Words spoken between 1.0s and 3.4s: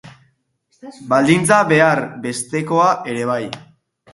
Baldintza behar bestekoa ere